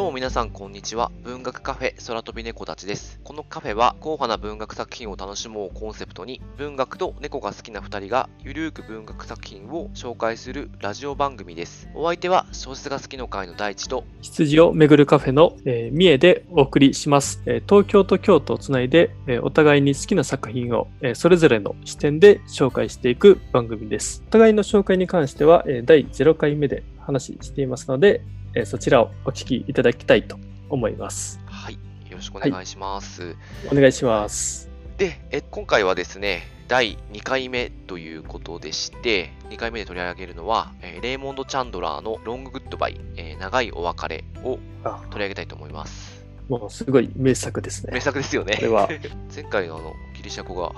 [0.00, 1.12] どうも皆さんこんにちは。
[1.22, 3.20] 文学カフェ空飛び猫たちです。
[3.22, 11.90] このカフェは硬派な文学作品を楽しもうコンセプトに文学と猫が好きな2人がゆるーく文学作品を紹介するラジオ番組です。
[11.94, 24.24] お相手は小説が好きの会の大地と羊をめぐるカフェの、えー三重でお送りします、えー東京と京都をつないで、えーお互いに好きな作品を、えそれぞれの視点で紹介していく番組です。
[24.28, 28.22] お互いの紹介に関しては、え第0回目で話していますので、
[28.54, 31.40] えーそちらをお聞きいただきたいと思います。
[31.46, 33.36] はい、よろしくお願いします。
[33.70, 34.68] お願いします。
[34.98, 46.24] でえ、今回はですね、第2回目ということでして、2回目で取り上げるのは、えーレイモンド・チャンドラーのロング・グッドバイ、えー長いお別れをあ取り上げたいと思います。
[46.48, 48.00] もうすごい名作です名ね。
[48.00, 48.62] 作ですよねこ。
[48.62, 48.88] れは、
[49.32, 50.72] 前回のあのギリシャ語が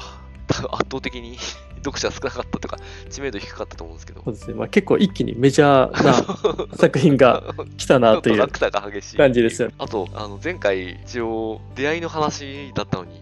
[0.49, 1.39] 圧倒的に
[1.85, 2.79] 読者少なかったとか
[3.11, 4.23] 知名度低かったと思うんですけど。
[4.25, 4.55] そうですね。
[4.55, 7.43] まあ、結構一気にメジャーな作品が
[7.77, 9.17] 来たなというっと落差が激しい。
[9.17, 9.75] 感じですよね。
[9.79, 13.21] あとあの前回一応出会いの話だったのに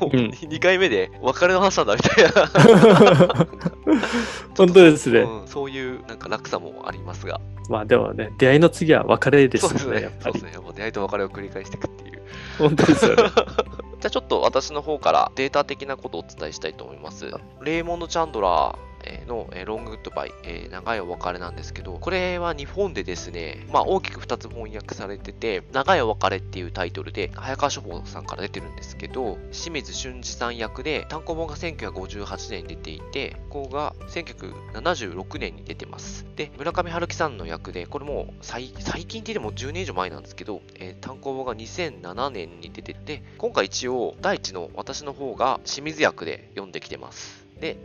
[0.00, 3.46] もううん2回目で別れの話なんだみたいな。
[4.56, 5.20] 本当ですね。
[5.20, 7.40] うんそういうなんか落差もありますが。
[7.68, 10.02] まあでもね、出会いの次は別れですよね、そうですね。
[10.02, 10.38] やっぱり。
[10.40, 10.58] そうです。
[10.58, 10.64] ね。
[10.64, 12.11] もう出会いと別れを繰り返していくっていう
[12.58, 13.22] 本当ですよね。
[14.02, 17.30] じゃあちょっと私の方からデータ的なことをお伝えしたいと思います。
[17.62, 18.91] レイモンド・チャンドラーえー
[19.26, 20.32] のロング・グッドバイ、
[20.70, 36.26] 長いお別れなんですけど、これは日本でですね、まあ大きく2つ翻訳されてて、長いお別れっていうタイトルで、早川書房さんから出てるんですけど、清水俊二さん訳で、単行本が1958年に出ていて、文庫が1976年に出てます。
[36.36, 47.44] で、村上春樹さんの訳で、これも最最近って言っても10年以上前なんですけど、えー単行本が2007年に出てて、今回一応、大地の私の方が清水訳で読んできてます。
[47.60, 47.76] で、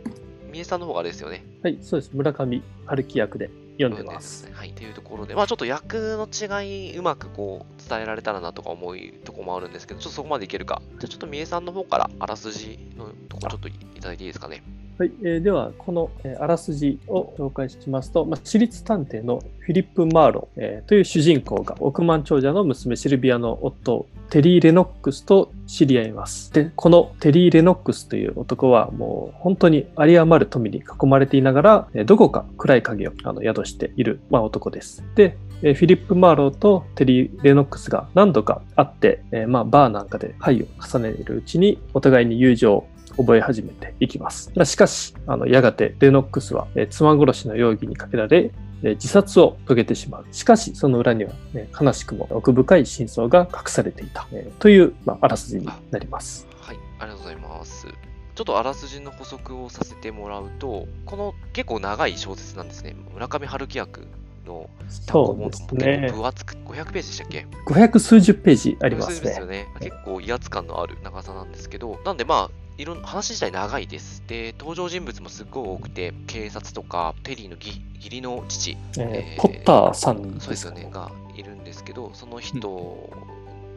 [0.48, 1.44] 三重さんの方があれですよね。
[1.62, 2.10] はい、そうです。
[2.14, 4.46] 村上春樹役で読んでます。
[4.46, 4.52] ね。
[4.54, 4.70] はい。
[4.70, 10.82] っていうところで、まあちょっと役の違い、うまくこう、伝えられたらなとか思うところもあるんですけど、ちょっとそこまでいけるか。
[10.92, 14.62] じゃあちょっと三重さんの方からあらすじのとこちょっといただいていいですかね。
[14.98, 26.52] はい、えーでは、この、えーあらすじを紹介しますと、まあ、私立探偵のフィリップ・マーロン、えーという主人公が億万長者の娘シルビアの夫、テリー・レノックスと知り合います。
[26.52, 35.04] で、このテリー・レノックスという男はもう本当に有り余る富に囲まれていながら、えーどこか暗い影をあの宿している、まあ、男です。
[35.14, 42.84] で、えーフィリップ・マーローとテリー・レノックスが何度か会って、えーまあ、バーなんかで会を重ねるうちにお互いに友情
[43.18, 44.50] 覚え始めていきます。
[44.64, 48.50] しかし、あのやがてレノックスは、えー妻殺しの容疑にかけられ、
[48.82, 50.26] えー自殺を遂げてしまう。
[50.32, 56.46] しかし、その裏には、ね、悲しくも奥深い真相が隠されていた、えーという、まあ、あらすじになります。
[56.60, 56.76] はい。
[57.00, 57.86] ありがとうございます。
[58.34, 62.94] ちょっとあらすじの補足をさせてもらうと、この結構長い小説なんですね。
[63.12, 64.06] 村上春樹役
[64.46, 66.18] のそうです結ね構。
[66.18, 69.46] 分厚く、500ページでしたっけ？500数十ページありますねすよ。
[69.46, 69.66] ね。
[69.80, 74.22] 結構威圧感のある長さなんですけど、なんでまあ、いろん話自体長いです。
[74.28, 83.10] で、登場人物もすっごい多くて、警察とか、テリーの義義理の父、えーえーポッターさんそうですよね、がいるんですけど、その人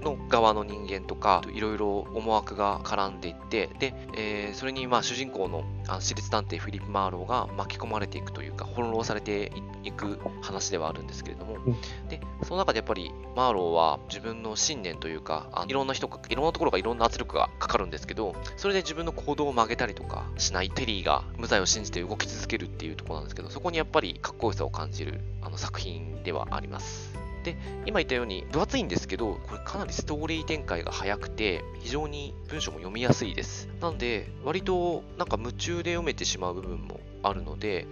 [0.02, 9.52] の側の人間とか、いろいろ思惑が絡んでいって、で、えーそれにまあ主人公の私立探偵フィリップ・マーローが巻き込まれていくというか、翻弄されて
[9.84, 11.74] いいく話ではあるんですけれども、うん
[12.08, 27.21] で、その中でやっぱりマーローは自分の信念というか、あいろんな人が、いろんなところがいろんな圧力がかかるんですけど、それで自分の行動を曲げたりとかしないテリーが無罪を信じて動き続けるっていうところなんですけど、そこにやっぱりかっこよさを感じるあの作品ではあります。
[27.44, 33.70] で、今言ったように分厚いんですけど、これかなりストーリー展開が早くて、非常に文章も読みやすいです。
[33.82, 37.88] なんで、割となんか夢中で読めてしまう部分もあるので、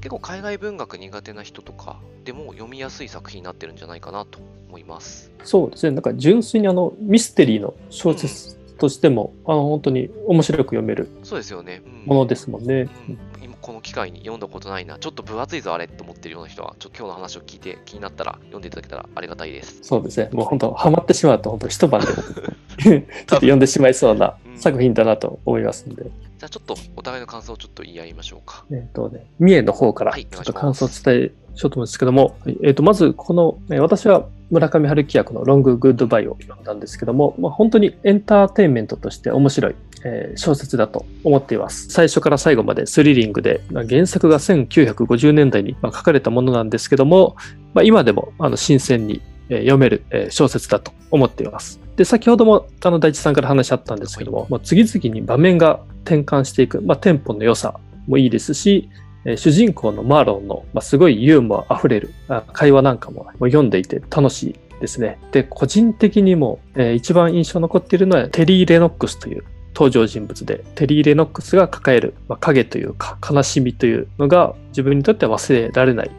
[0.00, 4.38] 結構海外文学苦手な人とかでも読みやすい作品になってるんじゃないかなと
[4.68, 5.30] 思います。
[5.44, 5.92] そうですね。
[5.92, 11.82] なんか純粋にあのミステリーの小説としても、あの本当に面白く読めるそうですよね。
[11.86, 12.88] うんものですもんね。
[13.08, 13.33] うん今
[13.64, 19.78] この機会に読んだことないな、ちょっと分厚いぞあれと思ってるような人は、ちょっと今日の話を聞いて気になったら読んでいただけたらありがたいです。
[19.80, 20.28] そうですね。
[20.34, 28.66] もう本当、ハマってしまうと、本当一晩でも ちょっと読んでしまいそうなうん作品だなと思いますので、じゃあちょっとお互いの感想をちょっと言い合いましょうか。
[28.70, 32.58] えっ、とね、三重の方からはいちょっと感想を伝えしようと思うんですけども、はい。
[32.62, 39.74] えっ、と、まずこの、えー私は村上春樹訳のロング・グッド・バイを読んだんですけども、まあ、本当にエンターテインメントとして面白い、
[40.04, 41.88] えー小説だと思っています。
[41.88, 47.36] 最初から最後までスリリングで、原作が1950年代に書かれたものなんですけども、
[47.72, 51.80] まあ、今でもあの新鮮に読める小説だと思っています。
[51.96, 58.88] で、先ほどもあの大地さんから話しあったんですけども、もう次々に場面が転換していく、まあ、テンポの良さもいいですし、
[59.36, 62.10] 主人公のマーロンの、すごいユーモアあふれる
[62.52, 65.18] 会話なんかも読んでいて楽しいですね。
[65.32, 66.58] で、個人的にも、
[66.94, 76.10] 一番印象残っているのはテリー・レノックスという登場人物で、テリー・レノックスが抱える、まあ、影というか悲しみというのが自分にとっては忘れられない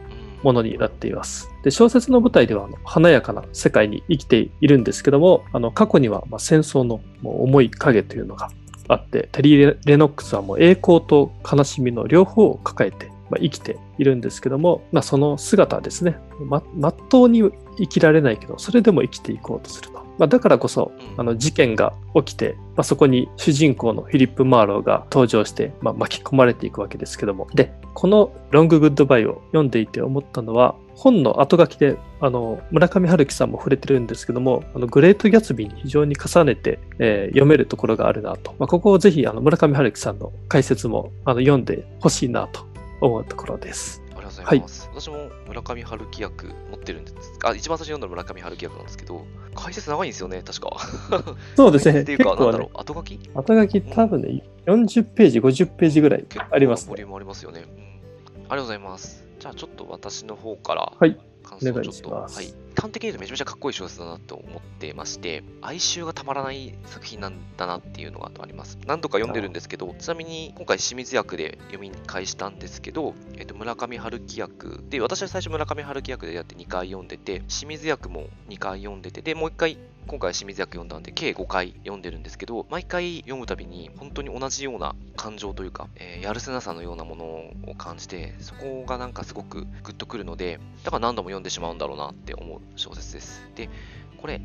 [0.44, 1.50] ものになっています。
[1.63, 8.50] で小説の舞台ではあの華やかな世界に生きているんですけども、あの過去にはま戦争の重い影というのが
[8.88, 16.60] あって、テリー・レノックスはもう栄光と悲しみの両方を抱えて、ま、生きているんですけども、まあ、その姿ですね、ま、
[16.90, 17.42] っとうに
[17.78, 19.94] 生きられないけど、それでも生きていこうとする。
[20.17, 27.47] まあ、だからこそ、うんあの事件が起きて、まあ、そこに主人公のフィリップ・マーローが登場して、まあ、巻き込まれていくわけですけども。
[27.53, 38.53] で、このロング・グッドバイを読んでいて思ったのは、本の後書きで、あの、村上春樹さんも触れてるんですけども、あのグレート・ギャツビーに非常に重ねて、えー読めるところがあるなと。
[38.59, 42.65] まあ、ここをぜひ、あの、村上春樹さんの解説もあの読んでほしいなと
[43.01, 44.05] 思うところです。
[44.47, 45.01] ありがとうございます。
[45.01, 47.39] 私も村上春樹役持ってるんです。
[47.44, 49.25] あ、一番最初に読んだの村上春樹役なんですけど、
[49.56, 50.77] 解説長いんですよね、確か。
[51.56, 52.01] そうですね。
[52.01, 53.19] っていうか、なんだろう、後書き？
[53.33, 57.09] 後書き多分ね、40ページ、50ページぐらいありますねボリュー。
[57.09, 57.62] ムありますよね。
[57.62, 57.68] うん。
[57.71, 59.25] ありがとうございます。
[59.39, 62.64] じゃあちょっと私の方から、はい感想をちょっと、お願いしますはい。
[62.75, 68.77] 端的に言うとめちゃめちゃかっこいい小説だなと思ってまして、哀愁がたまらない作品なんだなっていうのがあります。
[68.86, 79.77] 何度か読んでるんですけど、ちなみに今回清水役で読み返したんですけど、えっと、村上春樹役で、私は最初村上春樹役でやって2回読んでて、清水役も2回読んでて、で、もう1回
[80.07, 87.25] 今回清水役読んだんで計5回読んでるんですけど毎回読むたびに本当に同じような感情というか、えーやるせなさのようなもの
[87.68, 93.47] を感じてそこがなんかすごくグッとくるのでだから何度も読んでしまうんだろうなって思う小説です。
[93.56, 93.69] で
[94.17, 94.41] これ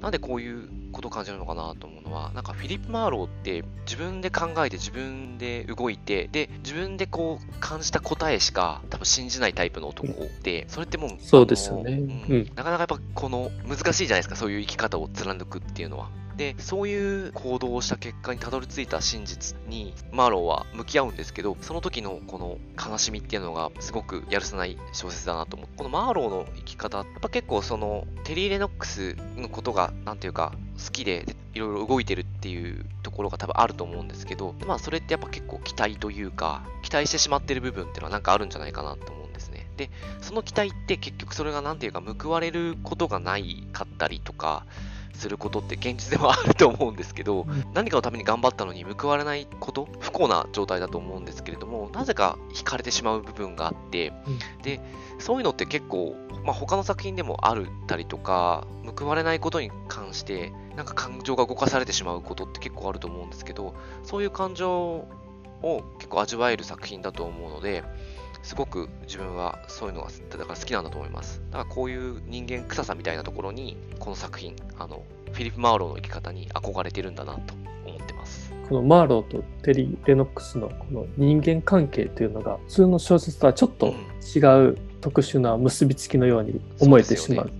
[0.00, 10.08] なんでこういうことを感じるのかなと思うのはなんかフィリップ・マーローって自分で考えて自分で動いてで自分でこう感じた答えしか多分信じないタイプの男
[10.42, 11.92] でそれってもうそうですよね。
[11.92, 11.96] う
[12.34, 12.50] ん。
[12.56, 25.68] なかなかやっぱこの難しいじゃないですかそういう生き方を貫くっていうのはでそういう行動をした結果にたどり着いた真実にマーローは向き合うんですけどその時のこの悲しみっていうのがすごくやるせない小説だなと思う。
[25.76, 30.52] このマーローの生き方やっぱ結構そのテリー・レノックスのことがなんていうか
[30.84, 39.66] 好きでいろいろ動いてるっていうところが多分あると思うんですけどまあそれってやっぱ結構期待というか期待してしまってる部分っていうのはなんかあるんじゃないかなと思うんですね。
[39.76, 39.90] で
[40.20, 44.66] その期待って結局それがなんていうか報われることがないかったりとか
[45.14, 47.64] することって現実ではあると思うんですけど、うん。
[47.74, 54.38] 何かのために頑張ったのに報われないこと不幸な状態だと思うんですけれどもなぜか惹かれてしまう部分があって、うん。
[54.62, 54.80] で
[55.18, 58.66] そういうのって結構、まあ、他の作品でもあるったりとか
[58.98, 65.06] 報われないことに関してなんか感情が動かされてしまうことって結構あると思うんですけどそういう感情
[65.62, 67.84] を結構味わえる作品だと思うので
[68.42, 71.40] すごく自分はそういうのがだから好きなんだと思います。
[71.50, 75.02] だからこういう人間臭さみたいなところにこの作品あの
[75.32, 77.54] フィリップ・マーローの生き方に憧れてるんだなと
[77.86, 78.52] 思ってます。
[78.68, 83.94] このマーローとテリー・レノックスのこの人間関係というのが普通の小説とはちょっと
[84.34, 84.38] 違
[84.70, 87.52] う特殊な結びつきのように思えてしまう。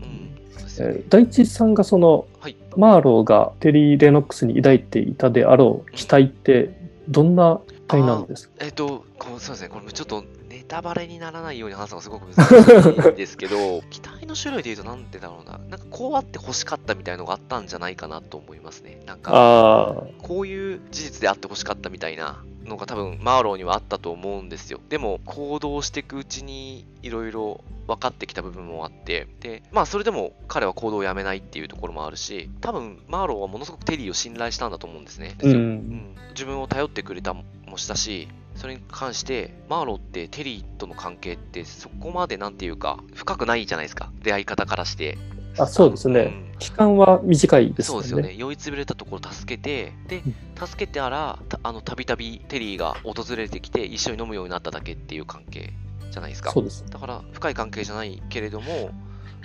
[1.10, 4.80] 大地さんがそのはいマーローがテリー・レノックスに抱い。
[4.80, 6.70] ていたであろう期待って
[7.08, 8.54] どんな期待なんですか？
[8.60, 19.00] えっ、と、こうそうですね、これちょっとネタバレにならないように話すのがすごく難しいんですけど、 期待の種類で言うと、なんてだろうな、なんかこうあって欲しかったみたいのがあったんじゃないかなと思いますね。
[19.06, 24.80] なんか、こういう事実であって欲しかったみたいなのが多分、マーローにはあったと思うんですよ。
[24.90, 35.34] でも、行動していくうちに、いろいろ分かってきた部分もあって、で、まあ、それでも彼は行動をやめないっていうところもあるし、多分、マーローはものすごくテリーを信頼したんだと思うんですね。
[35.42, 35.50] うん。
[35.50, 37.44] うん自分を頼ってくれたも
[37.76, 38.28] したし、
[38.62, 45.18] それに関して、マーローってテリーとの関係ってそこまでなんていうか、深くないじゃないですか、出会い方からして。
[45.58, 46.20] あそうですね。
[46.20, 48.06] うん期間は短いですよね。
[48.06, 48.36] そうですよね。
[48.38, 55.72] 酔いつぶれたところを助けて、でうん、助けてあら、たあの、たびたびテリーが訪れてきて、一緒に飲むようになっただけっていう関係
[56.12, 56.52] じゃないですか。
[56.52, 56.84] そうです。
[56.88, 58.92] だから、深い関係じゃないけれども、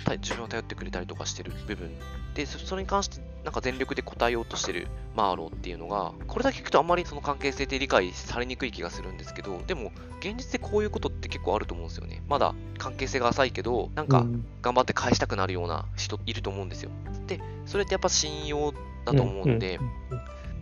[0.04, 1.90] た自分を頼ってくれたりとかしてる部分
[2.34, 4.86] で、そそれに関して、なんか全力で応えようとしてる
[5.18, 12.22] マーローっていうのが、これだけ聞くとあんまりその関係性って理解されにくい気がするんですけど、でも、現実でこういうことって結構あると思うんですよね。
[12.28, 16.90] まだ関係性が浅いけど、なんかうん頑張って返したくなるような人いると思うんですよ。
[17.26, 18.72] で、それってやっぱ信用
[19.04, 19.80] だと思うんんで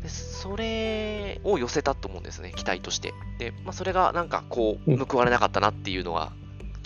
[0.06, 3.12] それを寄せたと思うんですね、期待として。
[3.38, 6.32] で、まあ、それがなんかこう、うん報われなかったなっていうのが、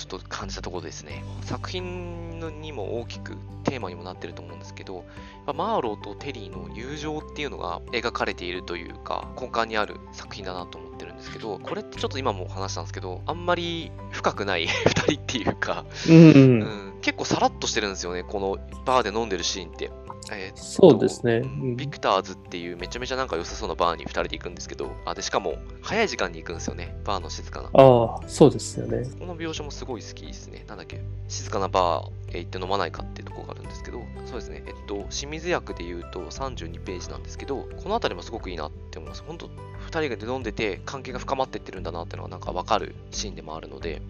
[0.01, 1.23] ちょっと感じたところですね。
[1.43, 5.05] 作品にも大きくテーマにもなってると思うんですけど、
[5.47, 19.91] マーローとテリーの友情っていうのが描かれているというか、根幹にある作品だなと思ってるんですけど、これってちょっと今も話したんですけど、あんまり深くない 二人っていうか、うんううんん、結構さらっとしてるんですよね、このバーで飲んでるシーンって。
[20.33, 21.39] えーそうですね。
[21.39, 27.69] ううんんビクターズっていうめちゃめちゃなんか良さそうなバーに2人で行くんですけど、あでしかも早い時間に行くんですよね、バーの静かな。
[27.69, 29.09] こああ、そうですよね。
[29.21, 30.65] の描写もすごい好きですね。
[30.69, 39.23] なんだっけ、静かなバーへ行って飲まないかっていうところがあるんですけど、そうですね、えっと、清水役で言うと32ページなんですけど、この辺りもすごくいいなって思います。
[39.27, 44.03] 本当2人で飲んでて関係が深まってってるんだなっていうのがなんかわかるシーンでもあるので、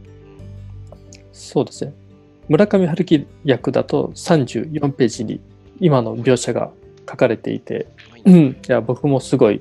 [1.32, 1.94] そうですね。
[2.48, 5.40] 村上春樹役だと34ページに
[5.80, 6.70] 今の描写が
[7.08, 9.60] 書かれていて、はいうん、いや僕もすごい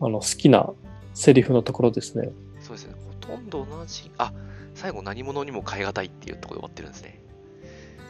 [0.00, 0.70] あの好きな
[1.14, 2.30] セリフのところですね。
[2.60, 4.32] そうですね、ほとんど同じ、あ
[4.74, 7.20] 最後何者にも変え難いっていうところで終わってるんですね。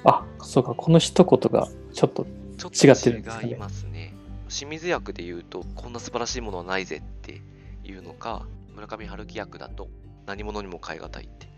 [0.04, 2.26] あ、そうか、この一言がちょっと、
[2.62, 4.14] 違ってるんですかね違いますね。
[4.48, 7.40] 清水役で言うと、こんな素晴らしいものはないぜって
[7.84, 9.88] いうのか、村上春樹役だと、
[10.26, 11.48] 何者にも変え難いって。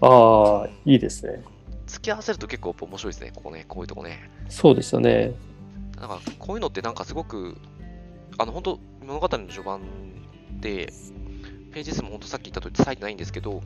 [0.00, 1.42] ああ、いいですね。
[1.92, 4.30] 付き合わせると結構面白いですね、ここね、こういうとこね。
[4.48, 5.34] そうですよね。
[6.00, 7.58] なんかこういうのってなんかすごく、
[8.38, 9.82] あの本当、物語の序盤
[10.58, 10.90] で、
[11.72, 13.62] ページ数も本当さっき言った通り割いてないんですけど、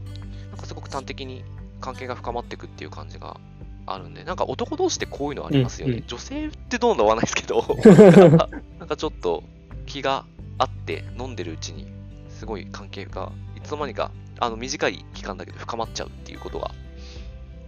[0.51, 1.45] なんかすごく端的に
[1.81, 3.39] 関係が深まっていくっていう感じが
[3.87, 5.93] あるんで、なんか男同士ってこういうのありますよね。
[5.93, 7.63] うんうん女性ってどうなのはないですけど、
[8.81, 9.45] なんかちょっと
[9.87, 10.25] 気が
[10.59, 11.87] あって飲んでるうちに、
[12.29, 16.73] すごい関係がいつの間にかあの短い期間だけど深まっちゃうっていうことが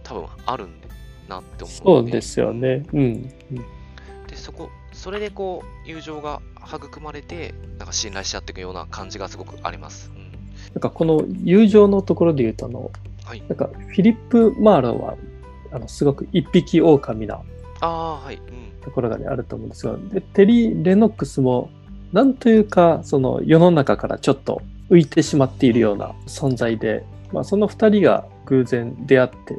[0.09, 0.87] 多分あるんで
[1.27, 2.83] なって思そうですよね。
[2.91, 2.99] うん。
[2.99, 3.23] うん。
[4.27, 10.31] でそこそれでこう友情が育まれてなんか信頼し合っていくような感じがすごくあります、うん。
[10.73, 12.91] なんかこの友情のところで言うと、あの、
[13.23, 13.43] はい。
[13.47, 15.15] なんかフィリップ・マーロンは、
[15.71, 17.41] あの、すごく一匹狼な
[17.81, 21.69] ああはい、うん、ところが、ね、あると思うんですが、で、テリー・レノックスも、
[22.11, 29.55] なんというか、その世の中からちょっと浮いてしまっているような存在で、まあ、その二人が偶然出会って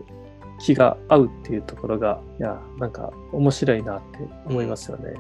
[0.61, 5.15] 気が合うっていうところが、いや、なんか面白いなって思いますよね。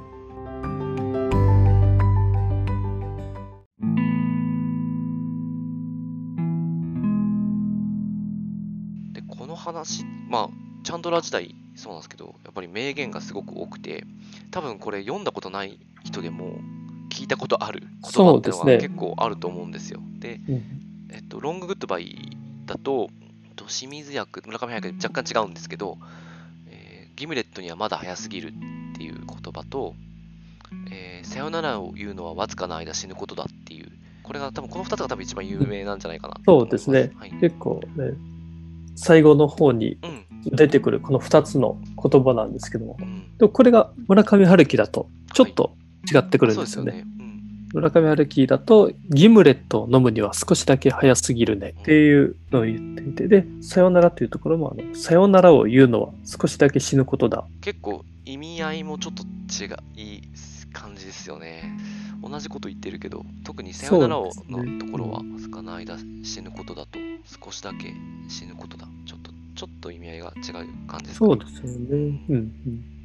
[9.12, 10.48] でこの話まあ
[10.84, 14.04] チャンドラー時代そうなんですけどやっぱり名言がすごく多くて
[14.50, 16.58] 多分これ読んだことない人でも
[17.10, 17.80] 聞いたことある。
[17.80, 18.78] 言葉っていうのがそうですね。
[18.78, 20.00] 結構あると思うんですよ。
[20.18, 20.62] でうん。
[21.12, 23.10] えっと、ロンググッドバイだと、
[23.60, 25.98] と清水役、村上役で若干違うんですけど、
[26.68, 28.52] えーギムレットにはまだ早すぎるっ
[28.96, 29.94] ていう言葉と、
[30.90, 36.36] えーさよならを言うのはわずかな間死ぬことだっていう、これが多分この2つが多分一番有名なんじゃないかな。
[36.46, 37.32] そうですねはい。
[37.32, 38.12] 結構ね、
[38.96, 43.36] 最後の方にうん、出てくるこの二つの言葉なんですけども、うん。
[43.36, 45.76] でもこれが村上春樹だとちょっと
[46.12, 46.92] 違ってくるんですよね。
[46.92, 47.12] そうですよね。
[47.14, 47.19] うん
[47.72, 57.44] 村上春樹だと、ギムレットを飲むには少しだけ早すぎるねっていうのを言っていて、で、さよならというところも、あのさよならを言うのは少しだけ死ぬことだ。
[57.60, 60.22] 結構意味合いもちょっと違い
[60.72, 61.78] 感じですよね。
[62.22, 65.22] 同じこと言ってるけど、特にさよならをのところは、
[65.52, 66.98] 少ない間死ぬことだと、
[67.44, 67.94] 少しだけ
[68.28, 68.88] 死ぬことだ。
[69.06, 71.86] ちょっと、ちょっと意味合いが違う感じですかねそうですよね。
[71.90, 72.99] うん、うん。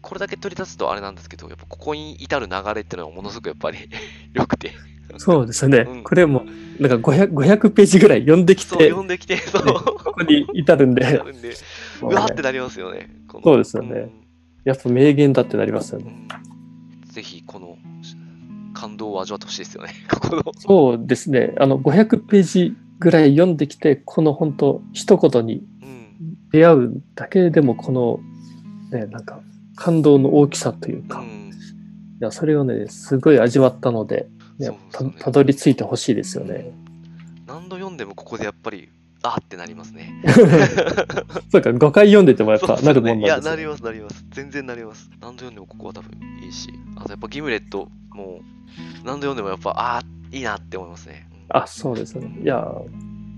[0.00, 3.78] これだけ取り出すとあれなんですけど、やっぱここに至る流れっていうのはものすごくやっぱり
[4.34, 4.72] 良くて。
[5.18, 5.78] そうですよね。
[5.78, 6.44] うんこれも、
[6.78, 9.64] なんか 500, 500ページぐらい読んできそう、て、読んできて、そう。
[9.64, 11.54] ここに至るんで、 なるんで、
[12.02, 13.10] うわーってなりますよね。
[13.42, 14.10] そうですよね
[14.64, 16.26] やっぱ名言だってなりますよね。
[16.34, 16.50] うん
[17.10, 17.76] ぜひ、この
[18.72, 19.92] 感動を味わってほしいですよね。
[20.08, 20.42] ここの。
[20.56, 21.54] そうですね。
[21.58, 26.48] あの、500ページぐらい読んできて、この本当一言にうん。
[26.52, 28.20] 出会うだけでも、この、
[28.96, 29.40] ね、なんか、
[29.80, 31.50] 感動の大きさというか、いうん
[32.20, 36.70] や、それをね、すごい味わったので、ねでねたたどり着いてほしいですよね。
[37.46, 38.90] 何度読んでもここでやっぱり、
[39.22, 40.12] あーってなりますね。
[41.50, 44.26] そうか、5回読んでてもやっぱなるもんなんいや、ですよなります、なります。
[44.30, 45.08] 全然なります。
[45.18, 46.10] 何度読んでもここは多分
[46.44, 48.42] いいし、あとやっぱギムレットも
[49.02, 51.26] 何度読んでもやっぱ、ああ、いいなって思いますね。
[51.32, 52.38] うんあ、そうですね。
[52.42, 52.62] いや、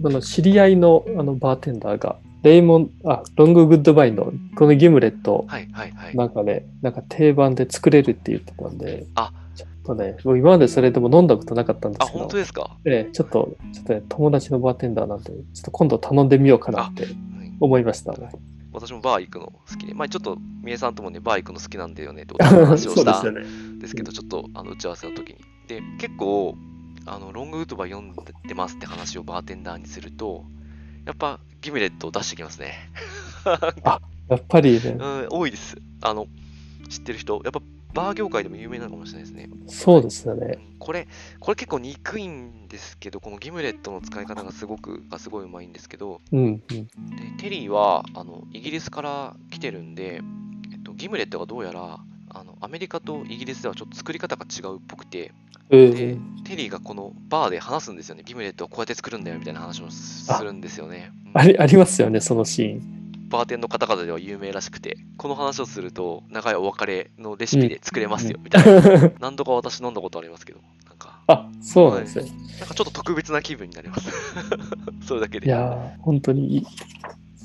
[0.03, 6.17] この知り合いのあのバーテンダーが、レイモン、あ、ロンググッドバイのこのギムレットをはいはいはい。
[6.17, 17.17] なんかね、なんか定番で作れるって言ってたんで、あちょっとね、もう今までそれでも飲んだことなかったんであ、すけど本当、ですか、ええちょっと、ちょっとね、友達のバーテンダーなんで、ちょっと今度頼んでみようかなってはい
[17.61, 18.29] 思いましたね。
[18.73, 23.23] 私もバー行くの好きで、まあちょっと、みえさんともね、バー行くの好きなんだよねってお話をした。
[23.31, 25.37] んですけど、ちょっとあの打ち合わせの時に。
[25.69, 26.57] で、結構、
[27.07, 28.15] あのロンググッドバイ読ん
[28.49, 30.45] でますって話をバーテンダーにすると、
[31.07, 32.75] やっぱギムレットを出してきますね。
[34.29, 35.77] やっぱりね、うん、多いです。
[36.01, 36.27] あの、
[36.89, 37.41] 知ってる人。
[37.45, 37.61] やっぱ
[37.93, 39.51] バー業界でも有名なのかもしれないですね。
[39.67, 40.59] そうですよね。
[40.67, 41.07] うんこれ、
[41.39, 46.61] これ結構憎いんですけど、このギムレットの使い方がすごく、がすごいうまいんですけど、うん、うん。
[46.61, 46.87] で
[47.39, 50.21] テリーは、あの、イギリスから来てるんで、
[50.73, 52.01] えっと、ギムレットがどうやら
[52.35, 55.33] あのアメリカとイギリスではちょっと作り方が違うっぽくて、
[55.71, 58.23] えでー、テリーがこのバーで話すんですよね。
[58.25, 61.13] ギムレットはこうやって作るんだよみたいな話をすあるんですよね。
[61.17, 63.29] うんありありますよね、そのシーン。
[63.31, 69.11] バーテンの方々では有名らしくて、この話をすると長いお別れのレシピで作れますよみたいな。
[69.21, 72.31] 何度か私飲んだことありますけど、なんか、あ、そうなんですね。
[72.61, 74.11] なんかちょっと特別な気分になります。
[75.09, 75.47] それだけで。
[75.47, 76.67] いやー、本当にいい。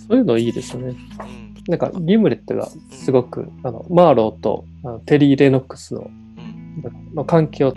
[0.09, 0.95] そういうのいいですよね。
[1.21, 7.73] うんなんか、ギムレットがすごく、あのマーローとあのテリー・レノックスのうんの関係を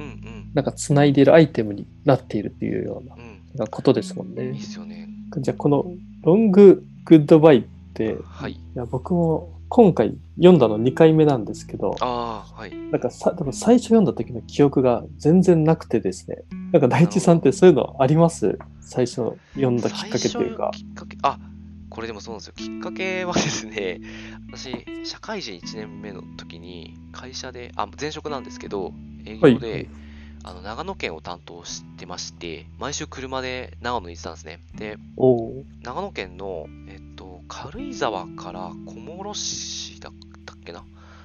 [0.54, 4.61] なんか繋いでいるアイテムになっているっていうようなうんなことですもんいいねっ。
[4.61, 5.09] すよね。
[5.38, 5.87] じゃあ、この
[6.23, 7.62] ロング・グッドバイっ
[7.94, 8.61] て、いはい。
[8.75, 12.75] や僕も今回読んだの2回目なんですけど、ああ、はい。
[12.90, 16.38] なんかさ多分最初読んだ時の記憶が全然なくてですね。
[16.73, 18.59] なんか大地さんってそういうのあります？
[18.80, 20.70] 最初読んだきっかけというか。
[20.75, 21.38] きっかけ、あ
[21.90, 22.54] これでもそうなんですよ。
[22.56, 24.00] きっかけはですね、
[24.52, 24.73] 私、
[25.04, 28.94] 社会人1年目の時に、会社で、あ、前職なんですけど、
[29.25, 29.88] 営業で、はい
[30.42, 34.61] あの長野県を担当してまして、毎週車で長野に行ってたんですね。
[34.75, 34.97] で、
[35.82, 40.12] 長野県の、えっと、軽井沢から小諸市だっ
[40.47, 40.80] たっけな？
[40.80, 40.85] っ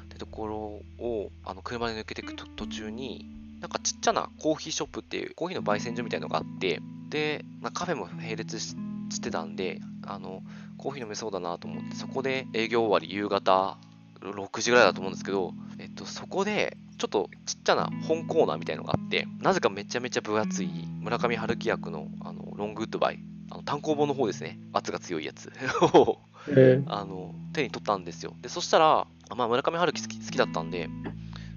[0.09, 0.57] てところ
[1.05, 3.29] をあの車で抜けていくと途中に
[3.61, 8.75] なんかちっちゃなコーヒーショップっていうコーヒーの焙煎所みたいのがあってで、まあ、カフェも並列し
[9.09, 10.43] してたんであの
[10.77, 13.77] コーヒー飲めそうだなと思ってそこで営業終わり夕方
[14.21, 20.69] 6時ぐらいだと思うんですけど、えっと、そこでちょっとちっちゃな本コーナーみたいのがあってなぜかめちゃめちゃ分厚い
[21.01, 23.19] 村上春樹役のあのロングウッドバイ
[23.51, 24.59] あの単行本の方ですね。
[24.73, 25.51] 圧が強いやつ。
[25.93, 26.85] をえー。
[26.91, 28.33] あの手に取ったんですよ。
[28.41, 30.89] でそしたら、あまあ、村上春樹好き好きだったんで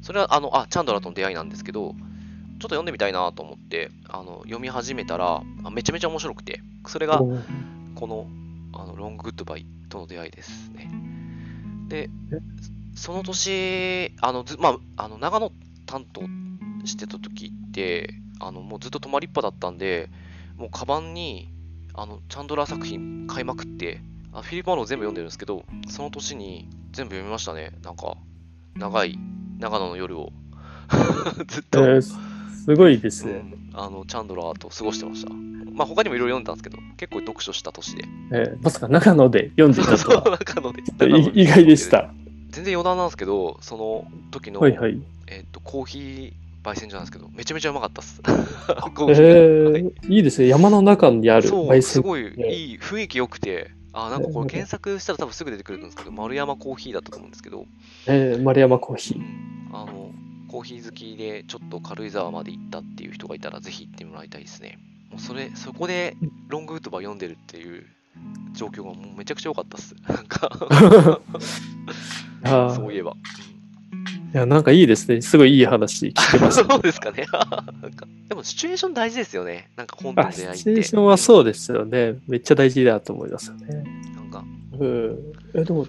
[0.02, 1.94] それはあのあチャンドラーとの出会いなんですけど
[2.58, 7.18] ちょっと読んでみたいなと思ってあの読み始めたらあめちゃめちゃ面白くてそれが
[7.94, 8.26] この
[8.74, 10.90] あのロンググッドバイとの出会いですね。
[11.88, 12.40] でえ、
[12.94, 15.52] その年、あのずまあ、あの長野
[15.86, 16.22] 担当
[16.84, 20.10] してた時って、あのもうずっと泊まりっぱだったんで、
[20.56, 21.48] もうカバンに
[21.94, 24.00] あのチャンドラー作品買いまくって、
[24.32, 27.72] あフィリップ・マロー全部読んでるんですけど、その年に全部読みましたね。
[27.82, 28.16] なんか、
[28.74, 29.18] 長い
[29.58, 30.32] 長野の夜を
[31.48, 33.32] ずっと、えーすすごいですね。
[33.32, 35.32] うんあのチャンドラーと過ごしてました。
[35.72, 38.04] まあ他にもいろいろ読んだんですけど、結構読書した年で。
[38.32, 40.82] えーまさか長野で読んでいたとは 中野で。
[41.38, 41.88] い意外でし。
[41.90, 42.10] た。
[42.50, 45.00] 全然余談なんですけど、その時の、はいはい。
[45.28, 46.32] えっとコーヒー
[46.64, 48.20] 焙煎所なんですけど、めちゃめちゃうまかったっす。
[48.94, 50.48] コえーいー、いいですね。
[50.48, 51.82] 山の中にある焙煎。
[51.82, 57.66] すごいいい雰囲気良くて、あ、なんかこれえー検索したら多分すぐ出てくるんですけど、丸山コーヒーだったと思うんですけど、
[58.06, 59.57] えー、丸山コーヒー。
[60.48, 64.78] コーヒー好きでちょっと軽井沢まで行ったっていう人がいたら、ぜひ行ってもらいたいですね。
[65.10, 66.16] もうそれ、そこで
[66.48, 67.86] ロングウッドバー読んでるっていう
[68.54, 69.94] 状況がもうめちゃくちゃ良かったっす。
[70.06, 71.20] なんか、
[72.74, 73.14] そういえば。
[74.34, 75.22] いや、なんかいいですね。
[75.22, 76.64] すごいいい話聞けました。
[76.68, 77.26] そうですかね。
[78.28, 79.70] でも、シチュエーション大事ですよね。
[79.76, 80.56] なんか本とのあ、出会いって。
[80.58, 82.16] シチュエーションはそうですよね。
[82.26, 83.84] めっちゃ大事だと思いますよね。
[84.14, 84.44] なんか、
[84.78, 85.18] うん。
[85.54, 85.86] え、でも、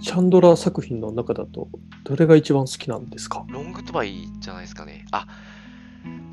[0.00, 1.68] チャンドラー作品の中だと、
[2.04, 3.44] どれが一番好きなんですか？
[3.48, 5.06] ロングトバイじゃないですかね。
[5.10, 5.26] あ、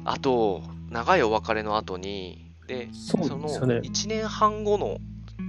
[0.06, 3.80] あと、長いお別れの後に、で、そうですよのね。
[3.84, 5.00] 1年半後の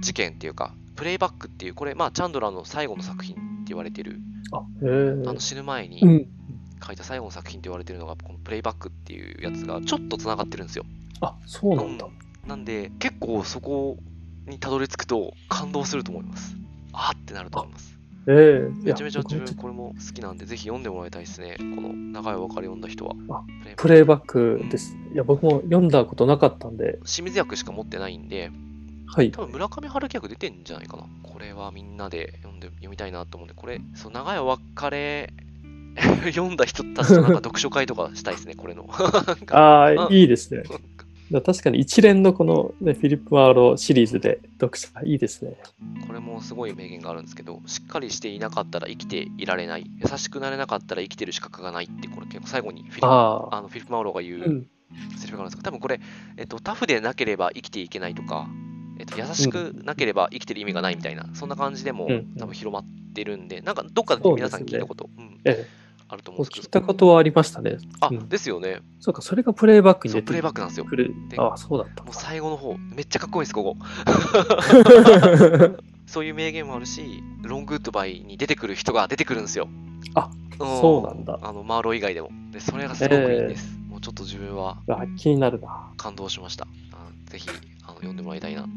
[0.01, 4.19] 事件っていうか、プレイバックっていう、これ、まあ、チャンドラーの最後の作品って言われてる、
[4.51, 6.27] あ、あの死ぬ前にうん。
[6.85, 10.85] 書いた最後の作品って言われてるのが、このプレイバックっていうやつがちょっとつながってるんですよ。
[11.21, 12.05] あ、そうなんだ。
[12.05, 12.11] うん
[12.47, 13.97] なんで、結構そこ
[14.45, 16.55] にたどり着くと感動すると思います。
[16.93, 17.96] あーってなると思います。
[18.29, 21.55] ええいやめちゃめちゃ自分これも好きなんで、ぜひ読んでもらいたいですね。
[21.57, 23.15] この長いお別れ読んだ人は。
[23.29, 23.43] あ
[23.77, 24.97] プレイバックです。
[25.13, 28.51] いや、僕も読んだことなかったんで、清水役しか持ってないんで、
[29.07, 29.31] はい。
[29.31, 31.05] 多分村上春樹役出てんじゃないかな。
[31.23, 35.33] これはみんなで読んで読みたいなと思うんで、これ、そう長いお別れ
[36.31, 38.87] 読んだ人たちとなんか読書会とかしたいですね、これの。
[39.51, 40.63] ああ、 うんいいですね。
[41.31, 45.55] だ確かに一連のこの、ね、フィリップ・マーロシリーズで読者、いいですね。
[46.07, 49.89] これもすごい名言があるんですけど、しっかりしていなかったら生きていられない。
[49.97, 54.43] 優しくなれなかったら生きてる資格がないって、これ結構最後にフィリップああ、あのフィリップ・マウロが言う。
[54.43, 54.67] うん
[55.17, 55.99] セリフがあるんですけど、多分これ、
[56.37, 58.47] えっと、タフでなければ生きていけないとか、
[58.99, 65.67] えっと、優しくなければ生きてる意味がないみたいな、そんな感じでもうん多分広まってるんで、なんかどっかで皆さん聞いたこと、うん、え
[66.09, 67.77] あるとえ、思うんですけど聞い、たことはありましたね。
[67.99, 68.81] あ、うんですよね。
[68.99, 70.85] そうか、それがプレイバックにそう、出てプレイバックなんですよ。
[71.37, 73.75] ああ、そうだったもう最後の方、めっちゃかっこいいです、ここ。
[76.07, 79.67] そういう名言もあるし、ロングウッドバイに出てくる人が出てくるんですよ。
[80.15, 82.29] あんそうなんだあの、マーロ以外でも。
[82.51, 83.77] で、それがすごくいいんです。
[83.89, 85.91] もうちょっと自分はあ気になるな。
[85.97, 86.65] 感動しました。
[86.93, 87.49] あぜひ
[87.83, 88.67] あの読んでもらいたいなと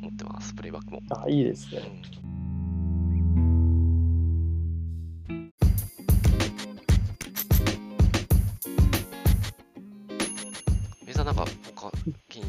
[0.00, 1.02] 思ってます、プレイバックも。
[1.10, 1.80] あいいですね。
[2.22, 2.35] うん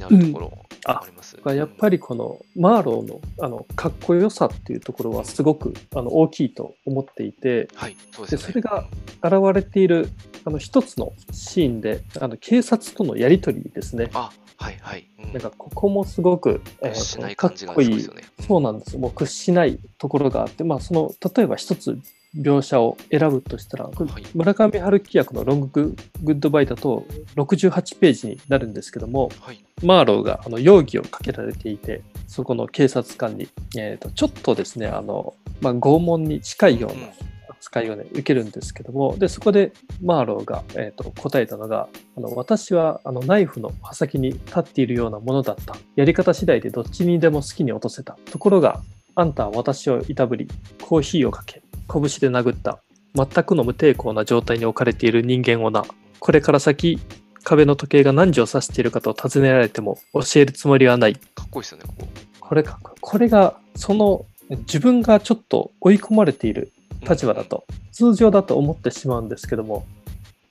[0.10, 1.38] なるところ、あります。
[1.46, 8.86] やっぱりこのマーローのあのかっこよさっていうところはすごくあの大きいと思っていて、はいそうで、それが
[9.24, 10.10] 現れている
[10.46, 14.10] あの一つのシーンであの警察とのやり取りですね。
[14.14, 18.04] あはいはい、うん、なんかここもすごく、えー、かっこいい、ね、
[18.48, 18.98] そうなんです。
[18.98, 22.00] もう屈しないところがあって、まあ、その例えば一つ
[22.38, 33.48] 描写を選ぶとしたら、はい、村上春樹役のロンググッドバイだと68ページになるんですけども、はい、マーローがあの容疑をかけられていてそこの警察官に、
[33.78, 37.08] えーと、ちょっとですねあの、まあ、拷問に近いような
[37.50, 45.76] 扱いを、ね、受けるんですけどもでそこでマーローが、えーと、答えたのがあの私はあのナイフの刃先に立っているようなものだった。
[45.96, 48.18] やり方次第でどっちにでも好きに落とせた。
[48.32, 48.82] ところが
[49.16, 50.48] あんたは私をいたぶり
[50.82, 52.80] コーヒーをかけ拳で殴った。
[53.16, 55.84] 全くの無抵抗な状態に置かれている人間をな。
[56.20, 57.00] これから先
[57.44, 61.16] 壁の時計が何時を指しているかと尋ねられても教えるつもりはない。
[61.16, 62.08] かっこいいですよねここ。
[62.40, 66.72] これかこれがその自分がちょっと追い込まれている
[67.02, 69.86] 立場だと、通常だと思ってしまうんですけども。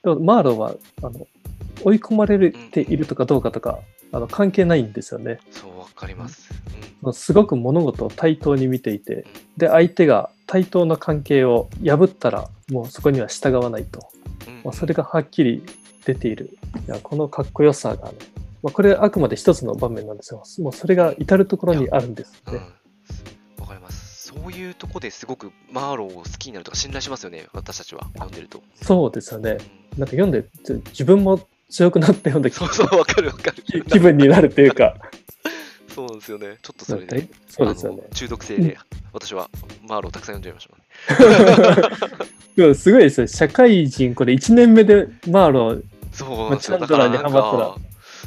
[0.02, 1.26] でもマーロはあの
[1.82, 3.80] 追い込まれているとかどうかとか、
[4.12, 5.38] あの関係ないんですよね。
[5.50, 6.50] そうわかります、
[7.02, 14.08] うん、すごく物事を対等に見ていてで相手が対等な関係を破ったらもうそこには従わないと、
[14.64, 15.64] まあ、それがはっきり
[16.04, 16.56] 出ている。
[16.86, 18.18] いやこのかっこよさがね、
[18.62, 22.60] まあ、これあくまで一つの場面なんですがもうそれが至る所にあるんですね。
[23.58, 24.28] わ、かります。
[24.28, 28.04] そういうとこですごくマーローを好きになるとか信頼しますよね私たちは。
[28.14, 28.62] 読んでると。
[28.82, 29.58] そうですよね、
[29.94, 30.44] うん、なんか読んで
[30.90, 33.82] 自分も強くなって読んでそうそうわかるわかる。
[33.84, 34.94] 気分になるというか
[35.96, 36.58] そうなんですよね。
[36.60, 38.02] ちょっとそれでそうですよね。
[38.12, 38.76] 中毒性で
[39.14, 39.48] 私は
[39.88, 40.68] マーローたくさん読んじゃいまし
[41.88, 42.26] た。
[42.68, 43.26] ねすごいですよ。
[43.26, 45.82] 社会人これ1年目でマーロー
[46.12, 47.76] そう、チャンドラーにハマったら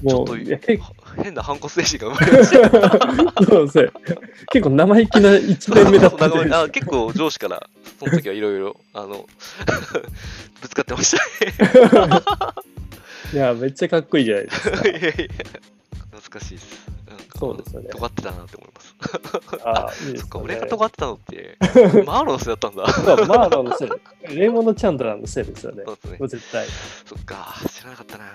[0.02, 3.46] もう変な反骨精神が生まれました。
[3.46, 3.94] そうです
[4.52, 9.28] 結構生意気な1年目だったあ結構上司からその時はいろいろあの
[10.60, 12.22] ぶつかってましたね。
[13.32, 14.90] いやめっちゃかっこいいじゃないですか。
[14.90, 15.12] いやいや
[16.20, 16.99] 懐かしいです
[17.40, 17.90] そうですよね。
[17.90, 18.96] 尖ってたなって思います。
[19.64, 21.58] ああ、 いいです、ね、そっか、俺が尖ってたのって、
[22.06, 22.94] マーロのせいだったんだ。
[22.94, 24.36] そう、マーロのせい。
[24.36, 25.84] レイモンド・チャンドラーのせいですよね。
[25.86, 26.18] そうですね。
[26.28, 26.68] 絶対。
[27.06, 28.26] そっか、知らなかったな。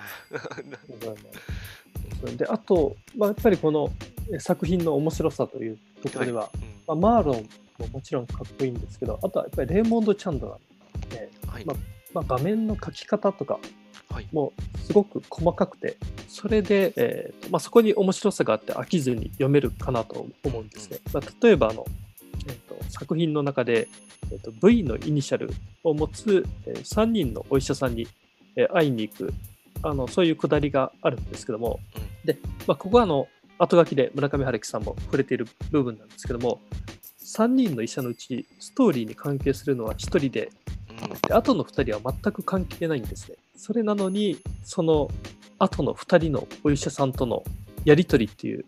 [2.37, 3.91] で、あと、まあ、やっぱりこの
[4.39, 11.77] 作品の面白さというところでは、はいうん、まあ、マーロンももちろんかっこいいんですけど、あとはやっぱりレイモンド・チャンドラー、ねはいまあ
[12.15, 13.59] まあ、画面の描き方とか、
[14.33, 15.97] もうすごく細かくて、
[16.29, 20.99] それで、えーとまあ、そこに面白さがあって飽きずに読めるかなと思うんですね。
[21.13, 21.87] まあ、例えばあの、
[22.47, 23.89] えーと、作品の中で、
[24.31, 25.51] えーと、V のイニシャル
[25.83, 28.09] を持つ、えー、3人のお医者さんに、
[28.57, 29.35] えー、会いに行く
[29.83, 31.81] あのそういうくだりがあるんですけども、
[32.25, 36.61] でまあ、ここはあの後書きで村上春樹さんも触れている部分なんですけども
[37.23, 40.51] 3人の医者のうちストーリーに関係するのは1人で
[41.29, 43.37] で後の2人は全く関係ないんですね。
[43.57, 45.09] それなのにその
[45.59, 47.45] 後の2人のお医者さんとの
[47.85, 48.65] やり取りっていう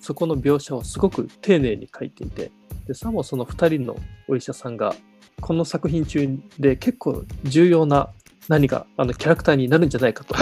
[0.00, 2.50] そこの描写をすごく丁寧に書いていて
[2.86, 3.96] でさもその2人の
[4.28, 4.94] お医者さんが
[5.40, 8.10] この作品中で結構重要な
[8.48, 10.34] 何かあのキャラクターになるんじゃないかと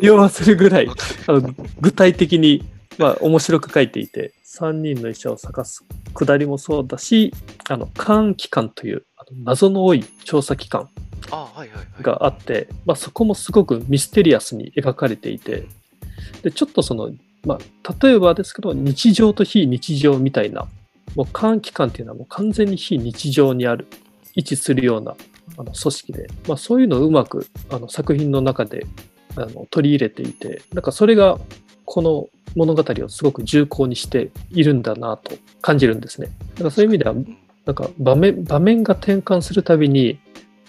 [0.00, 0.88] 匂わせるぐらい
[1.26, 2.64] あの具体的に、
[2.98, 5.84] まあ、面白く書いていて3人の医者を探す
[6.14, 7.32] くだりもそうだし
[7.68, 9.04] あの肝機関という
[9.44, 10.88] 謎の多い調査機関
[12.00, 15.66] があって、まあ、そこもすごくミステリアスに描かれていて
[16.42, 17.10] でちょっとその、
[17.44, 20.66] まあ、例えばですけど日常と非日常みたいな
[21.14, 23.86] もう監機関っていうのはもう完全に非日常にある
[24.34, 25.14] 位置するような
[25.58, 28.86] あの組織で、まあ、そういうのをうまくあの作品の中で
[29.36, 31.38] あの取り入れていてなんかそれが
[31.84, 36.28] この物語をすごく重厚にしているんだなと感じるんですね。
[36.54, 37.14] だからそういう意味では
[37.64, 40.18] なんか場面場面が転換するたびに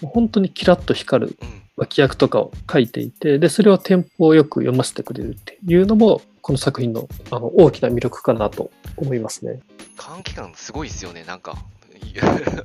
[0.02, 1.38] 本当にキラッと光る
[1.76, 9.60] 脇役とかを書いていてでそれをテンポよく読ませてくれるっていうのもこの作品のあの大きな魅力かなと思いますね。
[9.96, 11.56] 短期間すごいですよねなんか。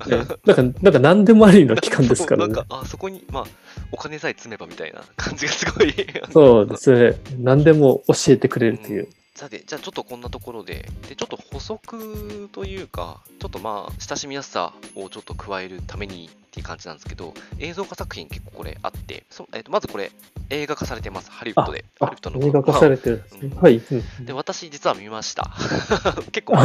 [0.07, 2.53] ね、なんか、なんか何でもありの期間ですからね。
[2.53, 3.45] なんか、あそこに、まあ、
[3.91, 5.93] お金さえ積めばみたいな感じがすごい
[6.31, 7.19] そうですね。
[7.39, 9.07] 何でも教えてくれるという。
[9.39, 20.11] さて、じゃあちょっとこんなところで、でちょっと補足というか、ちょっとまあ、親しみやすさをちょっと加えるためにっていう感じなんですけど、映像化作品結構これあって、そえー、とまずこれ、
[20.49, 21.85] 映画化されてます、ハリウッドで。
[22.01, 23.51] ハリウッドの映画化されてるんですね。
[23.55, 23.81] はい。
[24.25, 25.49] で、私、実は見ました。
[26.33, 26.55] 結構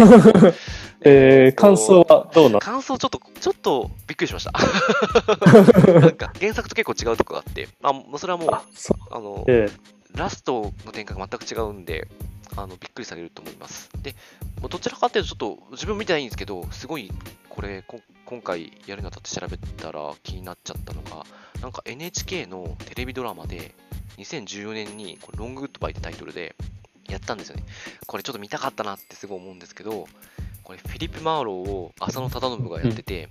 [1.03, 4.51] えー、感想はどうな感想ちょっと、ちょっとびっくりしました。
[6.01, 12.09] なんか、原作と結構違うとこがあって、あそれはもう、あの、えー、ラストの展開が全く違うんで、
[12.57, 13.91] あのびっくりされると思います。
[14.03, 14.15] で、
[14.61, 17.11] もどちらかというと、ちょっと自分見てないんですけど、すごい
[17.49, 21.25] これ、こ今回やるにあたって調べたら気になっちゃったのが、
[21.61, 23.75] なんか NHK のテレビドラマで、
[24.19, 26.57] 2014年にこれロンググッドバイってタイトルで
[27.09, 27.65] やったんですよね。
[28.07, 30.07] これちょっと見たかったなってすごい思うんですけど、
[30.63, 33.29] これフィリップ・マーローを浅野忠信がやってて、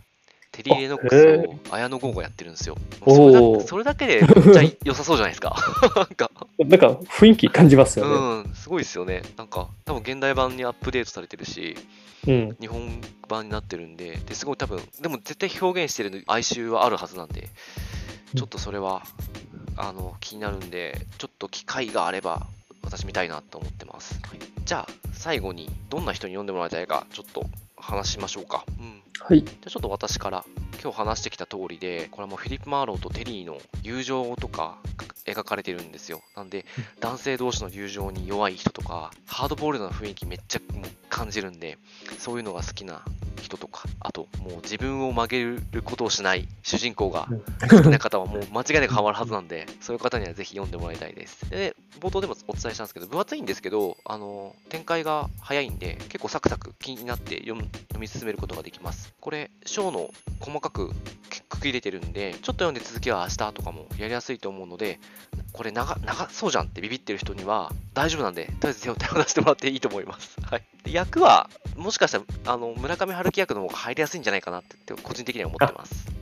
[0.54, 2.78] テリー・レノックスを綾野剛がやってるんですよ。
[3.02, 5.56] おそれだそれだけでめっちゃ 良さそうじゃないですか。
[5.98, 8.46] なんか、なんか雰囲気感じますよね。
[8.46, 9.24] うん、すごいですよね。
[9.36, 11.76] なんか、多分現代版にアップデートされてるし、
[12.28, 12.58] うん。
[12.62, 17.50] 日本版になってるんで、ですごい多分、でも絶対表現してる哀愁はあるはずなんで、
[18.36, 19.02] ちょっとそれは、
[19.76, 22.46] あの、気になるんで、ちょっと機会があれば、
[22.84, 24.20] 私見たいなと思ってます。
[24.24, 27.46] はいじゃあ、最後に、どんな人に読んでもらいたいか、ちょっと
[27.84, 28.66] 話しましょうか。
[28.80, 29.02] うん。
[29.20, 29.44] はい。
[29.44, 30.46] じゃあちょっと私から
[30.82, 34.78] 今日話してきた通りで、これはもうフィリップ・マーローとテリーの友情とか
[35.26, 36.22] 描かれてるんですよ。
[36.36, 36.66] なんで、
[37.00, 40.62] 男性同士の友情に弱い人とか、ハードボールドな雰囲気めっちゃ
[41.10, 41.78] 感じるんで、
[42.18, 43.04] そういうのが好きな
[43.42, 47.28] 人とか、あともう自分を曲げることをしない主人公が
[47.70, 51.50] 好きな方はもう間違いなくハマるはずなんで、そういう方にはぜひ読んでもらいたいです。
[51.50, 51.73] で、
[52.04, 57.56] 冒頭でもお伝えしたんですけど、分厚いんですけど、あの、展開が早いんで、結構サクサク気になって読
[57.98, 59.14] み進めることができます。
[59.22, 60.10] これ、章の
[60.42, 60.92] 細かく
[61.48, 65.00] 区切れてるんで、ちょっと読んで続きは明日とかもやりやすいと思うので、
[65.54, 70.36] これ長長そうじゃんってビビってる人には大丈夫なんで、とりあえず手を手を出してもらっていいと思います。
[70.44, 70.64] はい。
[70.84, 76.13] で役は、もしかしたら、あの、村上春樹役の方が入りやすいんじゃないかなって、個人的には思ってます。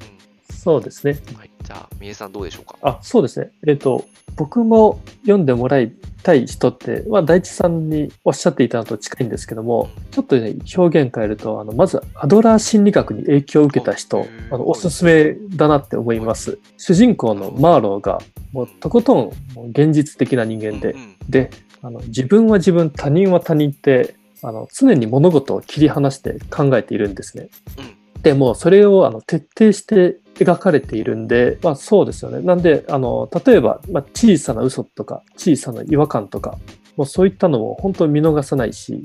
[0.63, 1.19] そうですね。
[1.31, 1.37] うん。
[1.37, 1.49] はい。
[1.63, 2.77] じゃあ、三重さんどうでしょうか？
[2.83, 3.49] あ、そうですね。
[3.65, 16.59] えっ、と、僕も読んでもらいたい人って、まあ、大地さんにおっしゃっていたのと近いんですけども、ちょっとね、表現変えると、あの、まず、アドラー心理学に影響を受けた人あの、おすすめだなって思います。
[16.77, 18.21] 主人公のマーローが、
[18.51, 19.31] もう、とことん、
[19.71, 21.49] 現実的な人間でう、んで、
[21.81, 27.49] あの、自分は自分、他人は他人って、あの、常に物事を切り離して考えているんですね。
[27.79, 32.41] うんでもうそれをあの徹底して描かれているんで、まあそうですよね。
[32.41, 36.57] なんで、あの、例えば、まあ、小さな嘘とか、小さな違和感とか、
[36.97, 39.03] もうそういったのも本当に見逃さないし、うん。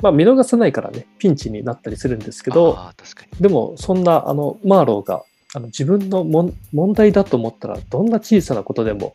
[0.00, 2.72] まあ見逃さないからね、ピンチになったりするんですけど。
[3.40, 5.22] でもそんなあの、マーローが
[5.54, 9.14] あの自分の問題だと思ったら、どんな小さなことでも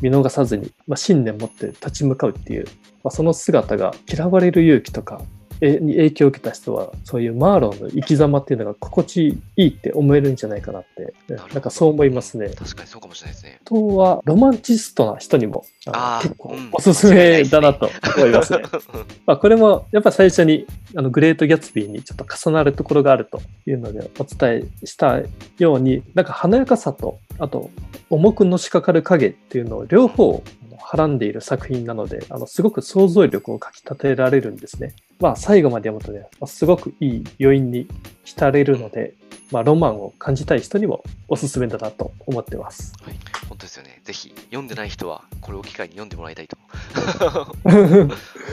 [0.00, 2.64] 見逃さずに、まあ、信念持って立ち向かうっていう、
[3.04, 12.48] まあ、その姿が嫌われる勇気とか、えに影響を受けた人は、そういうマーローの生き様っていうのが心地いいって思えるんじゃないかなって、なんかそう思いますね。
[12.50, 13.58] 確かにそうかもしれないですね。
[13.60, 18.62] あとは、ロマンチストな人にも、あのあー結構うんおすすめだなと思いますね。
[19.26, 25.20] まあ、これもやっぱ最初にあのグレート・ギャツビーにちょっと重なるところがあるというのでお伝えした
[25.58, 27.70] ようになんか華やかさとあと
[28.10, 30.42] 重くのしかかる影っていうのを両方
[30.78, 34.94] はらんでいる作品なのであのすごく想像力をかき立てられるんですね。
[35.22, 37.86] まあ最後まで読むとね、まあすごくいい余韻に
[38.24, 39.14] 浸れるので、
[39.52, 42.94] まあ、ロマンを感じたい人にもおすすめだなと思ってます。
[43.04, 44.00] はい、本当ですよね。
[44.02, 46.56] ぜひ、読んでない人は、これを機会に読んでもらいたいと。
[47.68, 48.08] 本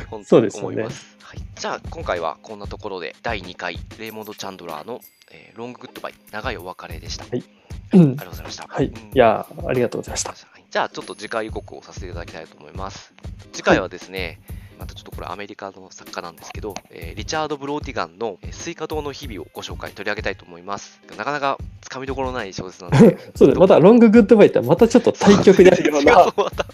[0.10, 1.18] 当にそうですよね思います。
[1.22, 5.00] はい、じゃあ、今回はこんなところで、第2回、レイモンド・チャンドラーの、
[5.32, 7.26] えーロング・グッドバイ、長いお別れでした。
[7.26, 7.44] はい
[7.92, 8.68] ありがとうございました。
[8.68, 8.86] はい。
[8.86, 10.32] うんいやー、ありがとうございました。
[10.32, 13.12] はいじゃあ、ちょっと次回予告をさせていただきたいと思います。
[13.54, 14.40] 次回はですね、
[14.80, 21.02] またちょっとこれアメリカの作家なんですけど、えーリチャード・ブローティガンのえー西瓜糖の日々をご紹介取り上げたいと思います。
[21.18, 23.60] なかなかつかみどころない小説なので、 そうです。
[23.60, 26.24] またロンググッドバイってまたちょっと対極であるような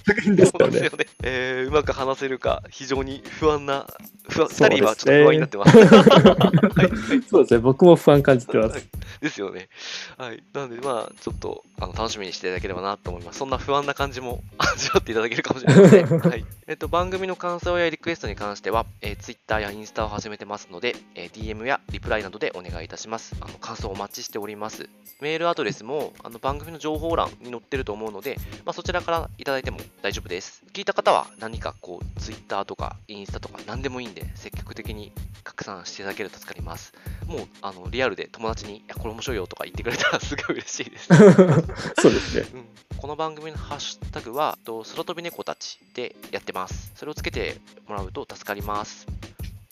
[0.05, 0.91] 作品ですよね よ。
[0.97, 1.05] ね。
[1.23, 3.87] えーうまく話せるか、非常に不安な、
[4.29, 5.77] 不安、そうですね二人はちょっと不安になってます。
[5.77, 7.59] はい、そうですね。
[7.59, 8.87] 僕も不安感じてます。
[9.21, 9.69] ですよね。
[10.17, 10.43] はい。
[10.53, 13.39] なので、まあ、ちょっとあの楽しみにしていただければなと思います。
[13.39, 16.19] そんな不安な感じも味わっていただけるかもしれません。
[16.19, 16.45] はい。
[16.67, 23.37] えっと、番組の感想やリクエストに関しては、えー、Twitter やインスタを始めてますので、えー DM やリプライなどでお願いいたします。
[23.39, 24.89] あの感想お待ちしております。
[25.21, 30.61] メールアドレスもあの番組の情報欄に載ってると思うので、まあ、そちらからいただいても大丈夫です。
[30.73, 35.13] 聞いた方は何かこう、Twitter とかインスタとか何でもいいんで、積極的に
[35.45, 36.91] 拡散していただけると助かります。
[37.27, 41.07] もうあのリアルで友達に、いや、これ面白いよとか言ってくれたら すごい嬉しいです。
[42.01, 42.47] そうですね。
[42.53, 42.65] うん
[43.05, 46.91] この番組のハッシュタグは、と空飛び猫たちでやってます。
[46.95, 49.07] それをつけてもらうと助かります。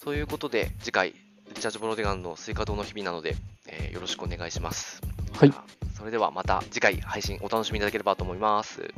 [0.04, 1.14] ということで、次回、
[1.54, 3.36] リチャード・ブローティガンの西瓜糖の日々なので、
[3.68, 5.02] えーよろしくお願いします。
[5.34, 5.54] はい
[5.96, 8.94] それではまた次回配信お楽しみいただければと思います。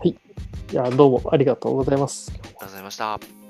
[0.00, 0.16] あり
[0.72, 2.30] いや、どうもありがとうございます。
[2.30, 3.41] がとうございました。